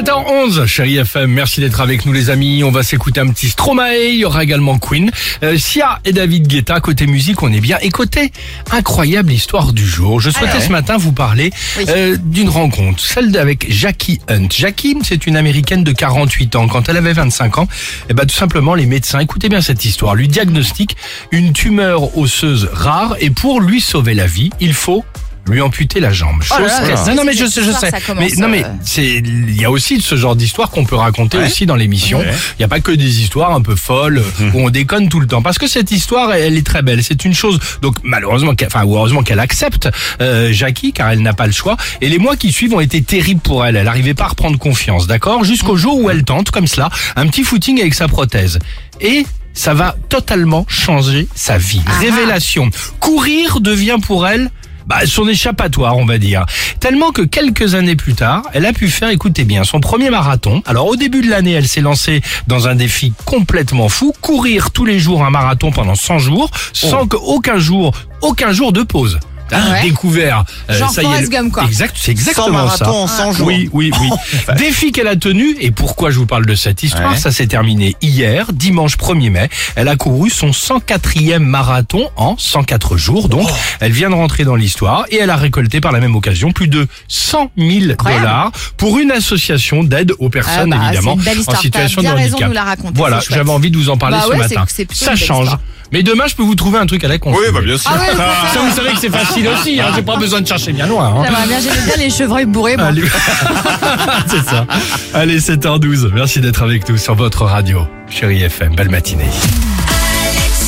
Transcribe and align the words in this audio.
7h11, 0.00 0.64
chérie 0.64 0.96
FM, 0.96 1.30
merci 1.30 1.60
d'être 1.60 1.82
avec 1.82 2.06
nous 2.06 2.14
les 2.14 2.30
amis. 2.30 2.64
On 2.64 2.70
va 2.70 2.82
s'écouter 2.82 3.20
un 3.20 3.28
petit 3.28 3.50
Stromae, 3.50 4.12
il 4.12 4.20
y 4.20 4.24
aura 4.24 4.42
également 4.42 4.78
Queen, 4.78 5.10
euh, 5.42 5.58
Sia 5.58 6.00
et 6.06 6.14
David 6.14 6.46
Guetta. 6.46 6.80
Côté 6.80 7.06
musique, 7.06 7.42
on 7.42 7.52
est 7.52 7.60
bien. 7.60 7.76
Et 7.82 7.90
côté 7.90 8.32
incroyable 8.70 9.30
histoire 9.30 9.74
du 9.74 9.86
jour, 9.86 10.18
je 10.18 10.30
souhaitais 10.30 10.60
ce 10.60 10.70
matin 10.72 10.96
vous 10.96 11.12
parler 11.12 11.50
euh, 11.86 12.16
d'une 12.18 12.48
rencontre, 12.48 12.98
celle 12.98 13.36
avec 13.36 13.70
Jackie 13.70 14.20
Hunt. 14.28 14.48
Jackie, 14.48 14.96
c'est 15.02 15.26
une 15.26 15.36
américaine 15.36 15.84
de 15.84 15.92
48 15.92 16.56
ans. 16.56 16.66
Quand 16.66 16.88
elle 16.88 16.96
avait 16.96 17.12
25 17.12 17.58
ans, 17.58 17.68
eh 18.08 18.14
ben, 18.14 18.24
tout 18.24 18.36
simplement, 18.36 18.74
les 18.74 18.86
médecins, 18.86 19.18
écoutez 19.18 19.50
bien 19.50 19.60
cette 19.60 19.84
histoire, 19.84 20.14
lui 20.14 20.28
diagnostiquent 20.28 20.96
une 21.30 21.52
tumeur 21.52 22.16
osseuse 22.16 22.70
rare 22.72 23.16
et 23.20 23.28
pour 23.28 23.60
lui 23.60 23.82
sauver 23.82 24.14
la 24.14 24.26
vie, 24.26 24.48
il 24.60 24.72
faut 24.72 25.04
lui 25.46 25.60
amputer 25.60 26.00
la 26.00 26.12
jambe. 26.12 26.42
Oh 26.50 26.54
là 26.62 26.68
Chose 26.68 26.88
là, 26.90 27.04
non, 27.08 27.14
non, 27.16 27.24
mais 27.24 27.32
c'est 27.32 27.46
je 27.46 27.60
je 27.62 27.72
sais. 27.72 27.90
Mais 28.18 28.28
non, 28.38 28.48
mais 28.48 28.64
euh, 28.64 28.68
c'est, 28.82 29.04
il 29.04 29.60
y 29.60 29.64
a 29.64 29.70
aussi 29.70 30.00
ce 30.00 30.14
genre 30.16 30.36
d'histoire 30.36 30.70
qu'on 30.70 30.84
peut 30.84 30.96
raconter 30.96 31.38
aussi 31.38 31.66
dans 31.66 31.74
l'émission. 31.76 32.20
Il 32.22 32.56
n'y 32.60 32.64
a 32.64 32.68
pas 32.68 32.80
que 32.80 32.92
des 32.92 33.20
histoires 33.20 33.52
un 33.52 33.60
peu 33.62 33.74
folles 33.74 34.22
où 34.54 34.60
on 34.60 34.70
déconne 34.70 35.08
tout 35.08 35.18
le 35.20 35.26
temps. 35.26 35.42
Parce 35.42 35.58
que 35.58 35.66
cette 35.66 35.90
histoire, 35.90 36.32
elle 36.32 36.56
est 36.56 36.66
très 36.66 36.82
belle. 36.82 37.02
C'est 37.02 37.24
une 37.24 37.34
chose. 37.34 37.58
Donc 37.82 37.96
malheureusement, 38.02 38.54
qu'elle- 38.54 38.68
enfin 38.68 38.84
ou 38.84 38.96
heureusement 38.96 39.22
qu'elle 39.22 39.40
accepte 39.40 39.88
euh, 40.20 40.52
Jackie, 40.52 40.92
car 40.92 41.10
elle 41.10 41.22
n'a 41.22 41.32
pas 41.34 41.46
le 41.46 41.52
choix. 41.52 41.76
Et 42.00 42.08
les 42.08 42.18
mois 42.18 42.36
qui 42.36 42.52
suivent 42.52 42.74
ont 42.74 42.80
été 42.80 43.02
terribles 43.02 43.40
pour 43.40 43.64
elle. 43.66 43.76
Elle 43.76 43.84
n'arrivait 43.86 44.14
pas 44.14 44.24
à 44.24 44.28
reprendre 44.28 44.58
confiance, 44.58 45.06
d'accord, 45.06 45.42
jusqu'au 45.44 45.76
jour 45.76 45.98
où 45.98 46.10
elle 46.10 46.22
tente, 46.24 46.50
comme 46.50 46.66
cela, 46.66 46.90
un 47.16 47.26
petit 47.26 47.42
footing 47.44 47.80
avec 47.80 47.94
sa 47.94 48.06
prothèse. 48.08 48.58
Et 49.00 49.24
ça 49.52 49.74
va 49.74 49.96
totalement 50.08 50.64
changer 50.68 51.26
sa 51.34 51.58
vie. 51.58 51.80
Révélation. 52.00 52.70
Courir 53.00 53.60
devient 53.60 53.96
pour 54.00 54.26
elle 54.28 54.50
bah, 54.86 55.06
son 55.06 55.28
échappatoire, 55.28 55.96
on 55.96 56.04
va 56.04 56.18
dire. 56.18 56.46
Tellement 56.80 57.10
que 57.10 57.22
quelques 57.22 57.74
années 57.74 57.96
plus 57.96 58.14
tard, 58.14 58.42
elle 58.52 58.66
a 58.66 58.72
pu 58.72 58.88
faire, 58.88 59.08
écoutez 59.10 59.44
bien, 59.44 59.64
son 59.64 59.80
premier 59.80 60.10
marathon. 60.10 60.62
Alors 60.66 60.86
au 60.86 60.96
début 60.96 61.20
de 61.20 61.30
l'année, 61.30 61.52
elle 61.52 61.68
s'est 61.68 61.80
lancée 61.80 62.22
dans 62.46 62.68
un 62.68 62.74
défi 62.74 63.12
complètement 63.24 63.88
fou, 63.88 64.12
courir 64.20 64.70
tous 64.70 64.84
les 64.84 64.98
jours 64.98 65.24
un 65.24 65.30
marathon 65.30 65.70
pendant 65.70 65.94
100 65.94 66.18
jours, 66.18 66.50
sans 66.72 67.06
qu'aucun 67.06 67.58
jour, 67.58 67.92
aucun 68.22 68.52
jour 68.52 68.72
de 68.72 68.82
pause. 68.82 69.18
Hein, 69.52 69.72
Ouais. 69.72 69.82
Découvert. 69.82 70.44
euh, 70.70 70.78
Genre 70.78 70.90
ça 70.90 71.02
y 71.02 71.06
est, 71.06 71.28
Gump, 71.28 71.52
quoi. 71.52 71.64
Exact, 71.64 71.96
c'est 71.98 72.10
exactement 72.12 72.68
ça. 72.68 72.84
marathons 72.84 73.02
en 73.02 73.06
100 73.06 73.32
jours. 73.32 73.46
Oui, 73.46 73.68
oui, 73.72 73.90
oui. 74.00 74.08
Défi 74.58 74.92
qu'elle 74.92 75.08
a 75.08 75.16
tenu, 75.16 75.56
et 75.60 75.70
pourquoi 75.70 76.10
je 76.10 76.18
vous 76.18 76.26
parle 76.26 76.46
de 76.46 76.54
cette 76.54 76.82
histoire, 76.82 77.12
Ouais. 77.12 77.16
ça 77.18 77.30
s'est 77.32 77.46
terminé 77.46 77.96
hier, 78.02 78.52
dimanche 78.52 78.96
1er 78.96 79.30
mai. 79.30 79.48
Elle 79.76 79.88
a 79.88 79.96
couru 79.96 80.30
son 80.30 80.52
104e 80.52 81.38
marathon 81.42 82.08
en 82.16 82.36
104 82.38 82.96
jours, 82.96 83.28
donc 83.28 83.46
Oh. 83.50 83.54
elle 83.80 83.92
vient 83.92 84.10
de 84.10 84.14
rentrer 84.14 84.44
dans 84.44 84.56
l'histoire 84.56 85.04
et 85.10 85.16
elle 85.18 85.30
a 85.30 85.36
récolté 85.36 85.80
par 85.80 85.92
la 85.92 86.00
même 86.00 86.14
occasion 86.16 86.52
plus 86.52 86.68
de 86.68 86.86
100 87.08 87.50
000 87.56 87.90
Incroyable. 87.92 88.22
dollars 88.22 88.52
pour 88.76 88.98
une 88.98 89.10
association 89.10 89.82
d'aide 89.84 90.12
aux 90.18 90.28
personnes, 90.30 90.72
Ah 90.72 90.78
bah, 90.78 90.84
évidemment, 90.88 91.16
en 91.46 91.54
situation 91.56 92.02
de 92.02 92.06
raison 92.08 92.16
handicap. 92.36 92.40
de 92.40 92.46
nous 92.48 92.52
la 92.54 92.64
raconter, 92.64 92.94
Voilà, 92.96 93.20
j'avais 93.28 93.50
envie 93.50 93.70
de 93.70 93.76
vous 93.76 93.90
en 93.90 93.96
parler 93.96 94.16
Bah 94.18 94.24
ce 94.26 94.30
ouais, 94.32 94.38
matin. 94.38 94.64
Ça 94.92 95.16
change. 95.16 95.56
Mais 95.92 96.02
demain, 96.02 96.26
je 96.28 96.36
peux 96.36 96.42
vous 96.42 96.54
trouver 96.54 96.78
un 96.78 96.86
truc 96.86 97.02
à 97.04 97.08
la 97.08 97.18
con. 97.18 97.32
Oui, 97.32 97.46
bah 97.52 97.60
bien 97.62 97.76
sûr. 97.76 97.90
Ah. 97.92 98.00
ah 98.12 98.46
ça, 98.52 98.60
vous 98.60 98.74
savez 98.74 98.92
que 98.92 99.00
c'est 99.00 99.10
facile 99.10 99.48
aussi, 99.48 99.80
hein. 99.80 99.86
j'ai 99.94 100.02
pas 100.02 100.16
besoin 100.16 100.40
de 100.40 100.46
chercher 100.46 100.72
bien 100.72 100.86
loin. 100.86 101.06
Hein. 101.06 101.24
Ça 101.24 101.32
va 101.32 101.46
bien, 101.46 101.60
j'aimais 101.60 101.84
bien 101.84 101.96
les 101.96 102.10
chevreuils 102.10 102.46
bourrés. 102.46 102.76
c'est 104.26 104.44
ça. 104.44 104.66
Allez, 105.14 105.40
7h12. 105.40 106.10
Merci 106.14 106.40
d'être 106.40 106.62
avec 106.62 106.88
nous 106.88 106.96
sur 106.96 107.14
votre 107.14 107.44
radio. 107.44 107.86
Chérie 108.08 108.42
FM, 108.42 108.74
belle 108.74 108.90
matinée. 108.90 109.30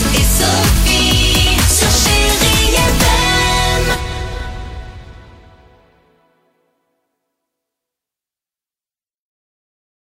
Alex. 0.07 0.82